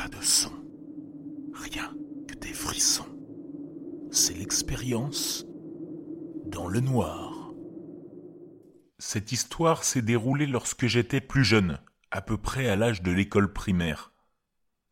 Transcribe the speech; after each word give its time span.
Pas 0.00 0.08
de 0.08 0.24
son. 0.24 0.52
Rien 1.52 1.94
que 2.26 2.34
des 2.36 2.54
frissons. 2.54 3.18
C'est 4.10 4.32
l'expérience 4.32 5.44
dans 6.46 6.68
le 6.68 6.80
noir. 6.80 7.52
Cette 8.98 9.30
histoire 9.30 9.84
s'est 9.84 10.00
déroulée 10.00 10.46
lorsque 10.46 10.86
j'étais 10.86 11.20
plus 11.20 11.44
jeune, 11.44 11.80
à 12.10 12.22
peu 12.22 12.38
près 12.38 12.66
à 12.66 12.76
l'âge 12.76 13.02
de 13.02 13.10
l'école 13.10 13.52
primaire. 13.52 14.14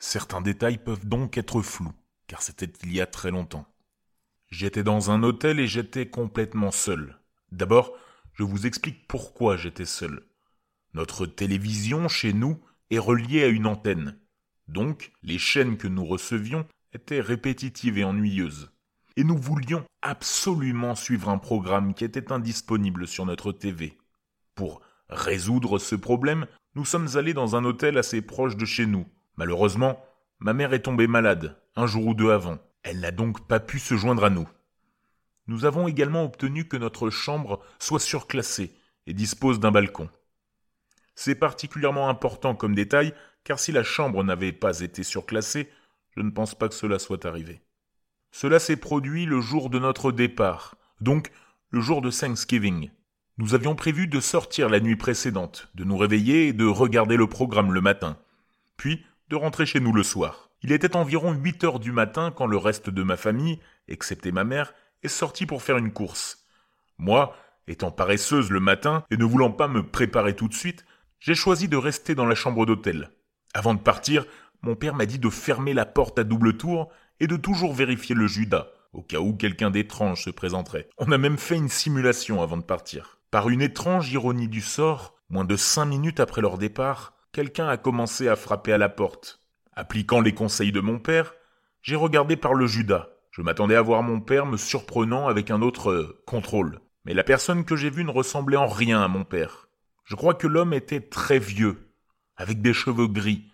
Certains 0.00 0.40
détails 0.40 0.78
peuvent 0.78 1.06
donc 1.06 1.38
être 1.38 1.62
flous, 1.62 1.94
car 2.26 2.42
c'était 2.42 2.72
il 2.82 2.92
y 2.92 3.00
a 3.00 3.06
très 3.06 3.30
longtemps. 3.30 3.72
J'étais 4.48 4.82
dans 4.82 5.12
un 5.12 5.22
hôtel 5.22 5.60
et 5.60 5.68
j'étais 5.68 6.08
complètement 6.08 6.72
seul. 6.72 7.20
D'abord, 7.52 7.96
je 8.32 8.42
vous 8.42 8.66
explique 8.66 9.06
pourquoi 9.06 9.56
j'étais 9.56 9.84
seul. 9.84 10.26
Notre 10.94 11.26
télévision 11.26 12.08
chez 12.08 12.32
nous 12.32 12.60
est 12.90 12.98
reliée 12.98 13.44
à 13.44 13.48
une 13.48 13.68
antenne. 13.68 14.18
Donc, 14.68 15.12
les 15.22 15.38
chaînes 15.38 15.76
que 15.76 15.88
nous 15.88 16.04
recevions 16.04 16.66
étaient 16.92 17.20
répétitives 17.20 17.98
et 17.98 18.04
ennuyeuses. 18.04 18.70
Et 19.16 19.24
nous 19.24 19.36
voulions 19.36 19.84
absolument 20.02 20.94
suivre 20.94 21.28
un 21.28 21.38
programme 21.38 21.94
qui 21.94 22.04
était 22.04 22.32
indisponible 22.32 23.06
sur 23.06 23.24
notre 23.26 23.52
TV. 23.52 23.96
Pour 24.54 24.82
résoudre 25.08 25.78
ce 25.78 25.94
problème, 25.94 26.46
nous 26.74 26.84
sommes 26.84 27.08
allés 27.16 27.34
dans 27.34 27.56
un 27.56 27.64
hôtel 27.64 27.96
assez 27.96 28.20
proche 28.20 28.56
de 28.56 28.64
chez 28.64 28.86
nous. 28.86 29.06
Malheureusement, 29.36 30.04
ma 30.40 30.52
mère 30.52 30.74
est 30.74 30.82
tombée 30.82 31.06
malade, 31.06 31.56
un 31.76 31.86
jour 31.86 32.06
ou 32.06 32.14
deux 32.14 32.30
avant. 32.30 32.58
Elle 32.82 33.00
n'a 33.00 33.10
donc 33.10 33.46
pas 33.46 33.60
pu 33.60 33.78
se 33.78 33.96
joindre 33.96 34.24
à 34.24 34.30
nous. 34.30 34.48
Nous 35.46 35.64
avons 35.64 35.88
également 35.88 36.24
obtenu 36.24 36.66
que 36.66 36.76
notre 36.76 37.08
chambre 37.10 37.60
soit 37.78 38.00
surclassée 38.00 38.74
et 39.06 39.14
dispose 39.14 39.60
d'un 39.60 39.70
balcon. 39.70 40.10
C'est 41.14 41.36
particulièrement 41.36 42.08
important 42.08 42.54
comme 42.54 42.74
détail, 42.74 43.14
car 43.46 43.60
si 43.60 43.70
la 43.70 43.84
chambre 43.84 44.24
n'avait 44.24 44.52
pas 44.52 44.80
été 44.80 45.04
surclassée, 45.04 45.70
je 46.16 46.20
ne 46.20 46.30
pense 46.30 46.56
pas 46.56 46.68
que 46.68 46.74
cela 46.74 46.98
soit 46.98 47.24
arrivé. 47.24 47.62
Cela 48.32 48.58
s'est 48.58 48.76
produit 48.76 49.24
le 49.24 49.40
jour 49.40 49.70
de 49.70 49.78
notre 49.78 50.10
départ, 50.10 50.74
donc 51.00 51.30
le 51.70 51.80
jour 51.80 52.02
de 52.02 52.10
Thanksgiving. 52.10 52.90
Nous 53.38 53.54
avions 53.54 53.76
prévu 53.76 54.08
de 54.08 54.18
sortir 54.18 54.68
la 54.68 54.80
nuit 54.80 54.96
précédente, 54.96 55.68
de 55.76 55.84
nous 55.84 55.96
réveiller 55.96 56.48
et 56.48 56.52
de 56.52 56.66
regarder 56.66 57.16
le 57.16 57.28
programme 57.28 57.72
le 57.72 57.80
matin, 57.80 58.18
puis 58.76 59.06
de 59.28 59.36
rentrer 59.36 59.64
chez 59.64 59.78
nous 59.78 59.92
le 59.92 60.02
soir. 60.02 60.50
Il 60.62 60.72
était 60.72 60.96
environ 60.96 61.32
huit 61.32 61.62
heures 61.62 61.78
du 61.78 61.92
matin 61.92 62.32
quand 62.34 62.46
le 62.46 62.56
reste 62.56 62.90
de 62.90 63.02
ma 63.04 63.16
famille, 63.16 63.60
excepté 63.86 64.32
ma 64.32 64.42
mère, 64.42 64.74
est 65.04 65.08
sorti 65.08 65.46
pour 65.46 65.62
faire 65.62 65.76
une 65.76 65.92
course. 65.92 66.44
Moi, 66.98 67.36
étant 67.68 67.92
paresseuse 67.92 68.50
le 68.50 68.58
matin 68.58 69.04
et 69.12 69.16
ne 69.16 69.24
voulant 69.24 69.52
pas 69.52 69.68
me 69.68 69.86
préparer 69.86 70.34
tout 70.34 70.48
de 70.48 70.54
suite, 70.54 70.84
j'ai 71.20 71.36
choisi 71.36 71.68
de 71.68 71.76
rester 71.76 72.16
dans 72.16 72.26
la 72.26 72.34
chambre 72.34 72.66
d'hôtel. 72.66 73.10
Avant 73.56 73.72
de 73.72 73.80
partir, 73.80 74.26
mon 74.60 74.74
père 74.74 74.94
m'a 74.94 75.06
dit 75.06 75.18
de 75.18 75.30
fermer 75.30 75.72
la 75.72 75.86
porte 75.86 76.18
à 76.18 76.24
double 76.24 76.58
tour 76.58 76.90
et 77.20 77.26
de 77.26 77.36
toujours 77.36 77.72
vérifier 77.72 78.14
le 78.14 78.26
Judas, 78.26 78.66
au 78.92 79.00
cas 79.00 79.20
où 79.20 79.32
quelqu'un 79.32 79.70
d'étrange 79.70 80.24
se 80.24 80.28
présenterait. 80.28 80.90
On 80.98 81.10
a 81.10 81.16
même 81.16 81.38
fait 81.38 81.56
une 81.56 81.70
simulation 81.70 82.42
avant 82.42 82.58
de 82.58 82.62
partir. 82.62 83.18
Par 83.30 83.48
une 83.48 83.62
étrange 83.62 84.12
ironie 84.12 84.48
du 84.48 84.60
sort, 84.60 85.14
moins 85.30 85.46
de 85.46 85.56
cinq 85.56 85.86
minutes 85.86 86.20
après 86.20 86.42
leur 86.42 86.58
départ, 86.58 87.14
quelqu'un 87.32 87.66
a 87.66 87.78
commencé 87.78 88.28
à 88.28 88.36
frapper 88.36 88.74
à 88.74 88.78
la 88.78 88.90
porte. 88.90 89.40
Appliquant 89.72 90.20
les 90.20 90.34
conseils 90.34 90.70
de 90.70 90.80
mon 90.80 90.98
père, 90.98 91.32
j'ai 91.80 91.96
regardé 91.96 92.36
par 92.36 92.52
le 92.52 92.66
Judas. 92.66 93.08
Je 93.30 93.40
m'attendais 93.40 93.76
à 93.76 93.80
voir 93.80 94.02
mon 94.02 94.20
père 94.20 94.44
me 94.44 94.58
surprenant 94.58 95.28
avec 95.28 95.50
un 95.50 95.62
autre 95.62 95.90
euh, 95.92 96.22
contrôle. 96.26 96.80
Mais 97.06 97.14
la 97.14 97.24
personne 97.24 97.64
que 97.64 97.74
j'ai 97.74 97.88
vue 97.88 98.04
ne 98.04 98.10
ressemblait 98.10 98.58
en 98.58 98.68
rien 98.68 99.00
à 99.00 99.08
mon 99.08 99.24
père. 99.24 99.70
Je 100.04 100.14
crois 100.14 100.34
que 100.34 100.46
l'homme 100.46 100.74
était 100.74 101.00
très 101.00 101.38
vieux, 101.38 101.85
avec 102.36 102.62
des 102.62 102.72
cheveux 102.72 103.08
gris, 103.08 103.50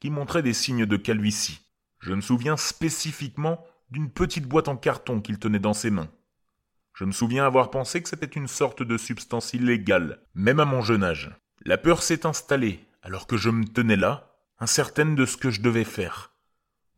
qui 0.00 0.10
montraient 0.10 0.42
des 0.42 0.52
signes 0.52 0.86
de 0.86 0.96
calvitie. 0.96 1.60
Je 2.00 2.12
me 2.12 2.20
souviens 2.20 2.56
spécifiquement 2.56 3.64
d'une 3.90 4.10
petite 4.10 4.46
boîte 4.46 4.68
en 4.68 4.76
carton 4.76 5.20
qu'il 5.20 5.38
tenait 5.38 5.58
dans 5.58 5.74
ses 5.74 5.90
mains. 5.90 6.10
Je 6.94 7.04
me 7.04 7.12
souviens 7.12 7.46
avoir 7.46 7.70
pensé 7.70 8.02
que 8.02 8.08
c'était 8.08 8.26
une 8.26 8.48
sorte 8.48 8.82
de 8.82 8.98
substance 8.98 9.54
illégale, 9.54 10.20
même 10.34 10.60
à 10.60 10.64
mon 10.64 10.82
jeune 10.82 11.04
âge. 11.04 11.30
La 11.64 11.78
peur 11.78 12.02
s'est 12.02 12.26
installée, 12.26 12.84
alors 13.02 13.26
que 13.26 13.36
je 13.36 13.50
me 13.50 13.64
tenais 13.64 13.96
là, 13.96 14.34
incertaine 14.58 15.14
de 15.14 15.24
ce 15.24 15.36
que 15.36 15.50
je 15.50 15.60
devais 15.60 15.84
faire. 15.84 16.34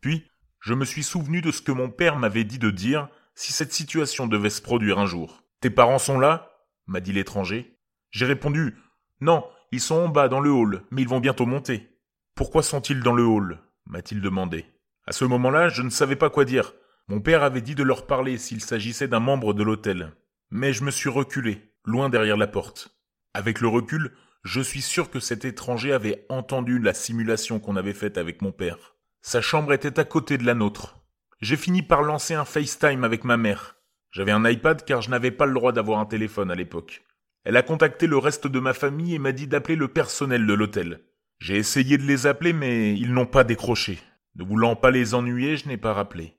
Puis, 0.00 0.25
je 0.60 0.75
me 0.75 0.84
suis 0.84 1.03
souvenu 1.03 1.42
de 1.42 1.50
ce 1.50 1.62
que 1.62 1.72
mon 1.72 1.91
père 1.91 2.16
m'avait 2.16 2.44
dit 2.44 2.59
de 2.59 2.70
dire 2.70 3.09
si 3.34 3.53
cette 3.53 3.72
situation 3.72 4.26
devait 4.26 4.50
se 4.50 4.62
produire 4.62 4.98
un 4.98 5.06
jour. 5.06 5.42
Tes 5.60 5.70
parents 5.70 5.98
sont 5.98 6.19
là? 6.19 6.50
m'a 6.86 7.00
dit 7.00 7.12
l'étranger. 7.12 7.78
J'ai 8.10 8.26
répondu 8.26 8.76
Non, 9.20 9.44
ils 9.74 9.80
sont 9.80 9.96
en 9.96 10.08
bas 10.08 10.28
dans 10.28 10.40
le 10.40 10.50
hall, 10.50 10.82
mais 10.90 11.02
ils 11.02 11.08
vont 11.08 11.20
bientôt 11.20 11.46
monter. 11.46 11.88
Pourquoi 12.34 12.62
sont-ils 12.62 13.00
dans 13.00 13.14
le 13.14 13.24
hall? 13.24 13.58
m'a-t-il 13.86 14.20
demandé. 14.20 14.66
À 15.06 15.12
ce 15.12 15.24
moment-là, 15.24 15.68
je 15.68 15.82
ne 15.82 15.90
savais 15.90 16.16
pas 16.16 16.30
quoi 16.30 16.44
dire. 16.44 16.74
Mon 17.08 17.20
père 17.20 17.42
avait 17.42 17.60
dit 17.60 17.74
de 17.74 17.82
leur 17.82 18.06
parler 18.06 18.38
s'il 18.38 18.60
s'agissait 18.60 19.08
d'un 19.08 19.20
membre 19.20 19.52
de 19.52 19.62
l'hôtel. 19.62 20.12
Mais 20.50 20.72
je 20.72 20.84
me 20.84 20.90
suis 20.90 21.10
reculé, 21.10 21.72
loin 21.84 22.08
derrière 22.08 22.36
la 22.36 22.46
porte. 22.46 22.96
Avec 23.34 23.60
le 23.60 23.68
recul, 23.68 24.12
je 24.44 24.60
suis 24.60 24.80
sûr 24.80 25.10
que 25.10 25.20
cet 25.20 25.44
étranger 25.44 25.92
avait 25.92 26.24
entendu 26.28 26.78
la 26.78 26.94
simulation 26.94 27.58
qu'on 27.58 27.76
avait 27.76 27.94
faite 27.94 28.16
avec 28.16 28.42
mon 28.42 28.52
père. 28.52 28.94
Sa 29.22 29.41
chambre 29.41 29.72
était 29.72 29.98
à 29.98 30.04
côté 30.04 30.38
de 30.38 30.46
la 30.46 30.54
nôtre. 30.54 31.00
J'ai 31.41 31.56
fini 31.56 31.82
par 31.82 32.02
lancer 32.02 32.34
un 32.34 32.44
FaceTime 32.44 33.04
avec 33.04 33.24
ma 33.24 33.36
mère. 33.36 33.76
J'avais 34.12 34.32
un 34.32 34.48
iPad 34.48 34.84
car 34.84 35.02
je 35.02 35.10
n'avais 35.10 35.32
pas 35.32 35.46
le 35.46 35.54
droit 35.54 35.72
d'avoir 35.72 35.98
un 35.98 36.06
téléphone 36.06 36.50
à 36.50 36.54
l'époque. 36.54 37.02
Elle 37.44 37.56
a 37.59 37.62
contacté 37.62 38.06
le 38.06 38.16
reste 38.16 38.47
de 38.47 38.59
ma 38.59 38.72
famille 38.72 39.15
et 39.15 39.19
m'a 39.19 39.32
dit 39.32 39.47
d'appeler 39.47 39.77
le 39.77 39.88
personnel 39.88 40.47
de 40.47 40.55
l'hôtel. 40.55 41.00
J'ai 41.38 41.56
essayé 41.56 41.99
de 41.99 42.05
les 42.05 42.27
appeler 42.27 42.53
mais 42.53 42.94
ils 42.94 43.12
n'ont 43.12 43.27
pas 43.27 43.44
décroché. 43.44 44.00
Ne 44.37 44.44
voulant 44.44 44.77
pas 44.77 44.91
les 44.91 45.15
ennuyer, 45.15 45.56
je 45.56 45.69
n'ai 45.69 45.77
pas 45.77 45.93
rappelé. 45.93 46.38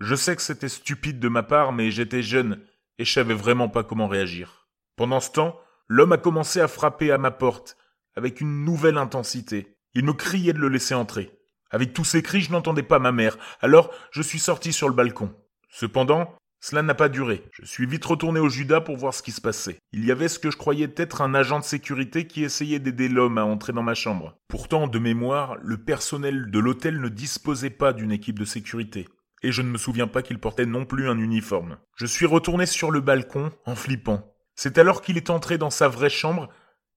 Je 0.00 0.14
sais 0.14 0.36
que 0.36 0.42
c'était 0.42 0.68
stupide 0.68 1.20
de 1.20 1.28
ma 1.28 1.42
part 1.42 1.72
mais 1.72 1.90
j'étais 1.90 2.22
jeune 2.22 2.60
et 2.98 3.04
je 3.04 3.12
savais 3.12 3.34
vraiment 3.34 3.68
pas 3.68 3.82
comment 3.82 4.08
réagir. 4.08 4.68
Pendant 4.96 5.20
ce 5.20 5.30
temps, 5.30 5.58
l'homme 5.88 6.12
a 6.12 6.18
commencé 6.18 6.60
à 6.60 6.68
frapper 6.68 7.10
à 7.10 7.18
ma 7.18 7.30
porte, 7.30 7.78
avec 8.14 8.40
une 8.40 8.64
nouvelle 8.64 8.98
intensité. 8.98 9.78
Il 9.94 10.04
me 10.04 10.12
criait 10.12 10.52
de 10.52 10.58
le 10.58 10.68
laisser 10.68 10.94
entrer. 10.94 11.30
Avec 11.70 11.94
tous 11.94 12.04
ces 12.04 12.22
cris, 12.22 12.42
je 12.42 12.52
n'entendais 12.52 12.82
pas 12.82 12.98
ma 12.98 13.12
mère, 13.12 13.38
alors 13.60 13.90
je 14.10 14.20
suis 14.20 14.38
sorti 14.38 14.74
sur 14.74 14.88
le 14.88 14.94
balcon. 14.94 15.34
Cependant, 15.70 16.36
cela 16.62 16.82
n'a 16.82 16.94
pas 16.94 17.08
duré. 17.08 17.42
Je 17.52 17.66
suis 17.66 17.86
vite 17.86 18.04
retourné 18.04 18.38
au 18.38 18.48
Judas 18.48 18.80
pour 18.80 18.96
voir 18.96 19.12
ce 19.12 19.22
qui 19.22 19.32
se 19.32 19.40
passait. 19.40 19.78
Il 19.92 20.06
y 20.06 20.12
avait 20.12 20.28
ce 20.28 20.38
que 20.38 20.48
je 20.48 20.56
croyais 20.56 20.88
être 20.96 21.20
un 21.20 21.34
agent 21.34 21.58
de 21.58 21.64
sécurité 21.64 22.28
qui 22.28 22.44
essayait 22.44 22.78
d'aider 22.78 23.08
l'homme 23.08 23.36
à 23.36 23.44
entrer 23.44 23.72
dans 23.72 23.82
ma 23.82 23.94
chambre. 23.94 24.36
Pourtant, 24.46 24.86
de 24.86 25.00
mémoire, 25.00 25.56
le 25.60 25.76
personnel 25.76 26.52
de 26.52 26.58
l'hôtel 26.60 27.00
ne 27.00 27.08
disposait 27.08 27.70
pas 27.70 27.92
d'une 27.92 28.12
équipe 28.12 28.38
de 28.38 28.44
sécurité. 28.44 29.08
Et 29.42 29.50
je 29.50 29.60
ne 29.60 29.70
me 29.70 29.76
souviens 29.76 30.06
pas 30.06 30.22
qu'il 30.22 30.38
portait 30.38 30.64
non 30.64 30.84
plus 30.84 31.08
un 31.08 31.18
uniforme. 31.18 31.78
Je 31.96 32.06
suis 32.06 32.26
retourné 32.26 32.64
sur 32.64 32.92
le 32.92 33.00
balcon 33.00 33.50
en 33.66 33.74
flippant. 33.74 34.32
C'est 34.54 34.78
alors 34.78 35.02
qu'il 35.02 35.16
est 35.16 35.30
entré 35.30 35.58
dans 35.58 35.70
sa 35.70 35.88
vraie 35.88 36.10
chambre 36.10 36.48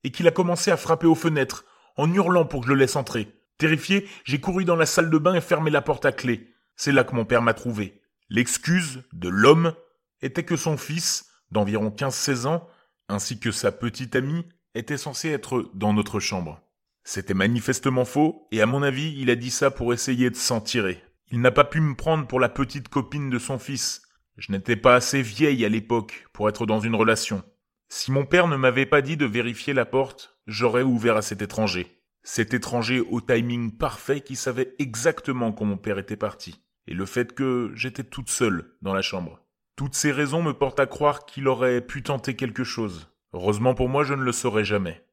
et 0.04 0.12
qu'il 0.12 0.28
a 0.28 0.32
commencé 0.32 0.70
à 0.70 0.78
frapper 0.78 1.08
aux 1.08 1.16
fenêtres, 1.16 1.66
en 1.98 2.14
hurlant 2.14 2.46
pour 2.46 2.62
que 2.62 2.68
je 2.68 2.74
le 2.74 2.78
laisse 2.78 2.96
entrer. 2.96 3.34
Terrifié, 3.58 4.08
j'ai 4.26 4.40
couru 4.40 4.64
dans 4.64 4.76
la 4.76 4.86
salle 4.86 5.10
de 5.10 5.18
bain 5.18 5.34
et 5.34 5.42
fermé 5.42 5.72
la 5.72 5.82
porte 5.82 6.06
à 6.06 6.12
clé. 6.12 6.54
C'est 6.76 6.92
là 6.92 7.04
que 7.04 7.16
mon 7.16 7.26
père 7.26 7.42
m'a 7.42 7.56
trouvé. 7.56 8.00
L'excuse 8.30 9.04
de 9.14 9.30
l'homme 9.30 9.74
était 10.22 10.44
que 10.44 10.56
son 10.56 10.78
fils, 10.78 11.30
d'environ 11.52 11.90
15-16 11.90 12.48
ans, 12.48 12.68
ainsi 13.08 13.40
que 13.40 13.52
sa 13.52 13.72
petite 13.72 14.16
amie, 14.16 14.46
étaient 14.74 14.98
censés 14.98 15.30
être 15.30 15.70
dans 15.74 15.94
notre 15.94 16.20
chambre. 16.20 16.62
C'était 17.04 17.34
manifestement 17.34 18.06
faux, 18.06 18.48
et 18.52 18.62
à 18.62 18.66
mon 18.66 18.82
avis, 18.82 19.16
il 19.18 19.30
a 19.30 19.36
dit 19.36 19.52
ça 19.52 19.70
pour 19.72 19.94
essayer 19.94 20.30
de 20.30 20.36
s'en 20.36 20.60
tirer. 20.60 21.04
Il 21.32 21.42
n'a 21.42 21.52
pas 21.52 21.64
pu 21.64 21.82
me 21.82 21.96
prendre 21.96 22.28
pour 22.28 22.40
la 22.40 22.50
petite 22.50 22.90
copine 22.90 23.30
de 23.30 23.40
son 23.40 23.60
fils, 23.60 24.02
je 24.38 24.52
n'étais 24.52 24.76
pas 24.76 24.96
assez 24.96 25.22
vieille 25.22 25.64
à 25.64 25.70
l'époque 25.70 26.28
pour 26.34 26.50
être 26.50 26.66
dans 26.66 26.80
une 26.80 26.96
relation. 26.96 27.44
Si 27.88 28.12
mon 28.12 28.26
père 28.26 28.48
ne 28.48 28.58
m'avait 28.58 28.86
pas 28.86 29.02
dit 29.02 29.16
de 29.16 29.26
vérifier 29.26 29.74
la 29.74 29.86
porte, 29.86 30.38
j'aurais 30.46 30.84
ouvert 30.84 31.16
à 31.16 31.22
cet 31.22 31.42
étranger. 31.42 32.02
Cet 32.24 32.54
étranger 32.54 33.00
au 33.00 33.22
timing 33.22 33.78
parfait 33.78 34.22
qui 34.22 34.36
savait 34.36 34.76
exactement 34.80 35.52
quand 35.54 35.66
mon 35.66 35.78
père 35.78 36.00
était 36.00 36.18
parti. 36.18 36.65
Et 36.88 36.94
le 36.94 37.06
fait 37.06 37.34
que 37.34 37.72
j'étais 37.76 38.04
toute 38.04 38.30
seule 38.30 38.76
dans 38.82 38.94
la 38.94 39.02
chambre. 39.02 39.40
Toutes 39.76 39.96
ces 39.96 40.12
raisons 40.12 40.42
me 40.42 40.54
portent 40.54 40.80
à 40.80 40.86
croire 40.86 41.26
qu'il 41.26 41.48
aurait 41.48 41.82
pu 41.82 42.04
tenter 42.04 42.36
quelque 42.36 42.64
chose. 42.64 43.10
Heureusement 43.34 43.74
pour 43.74 43.90
moi, 43.90 44.04
je 44.04 44.14
ne 44.14 44.24
le 44.24 44.32
saurais 44.32 44.64
jamais. 44.64 45.04